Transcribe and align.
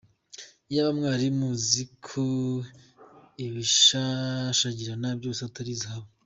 Iyaba 0.69 0.91
mwari 0.97 1.25
muzi 1.39 1.83
ko 2.05 2.25
ibishashagirana 3.45 5.09
byose 5.19 5.41
atari 5.49 5.73
Zahabu. 5.81 6.09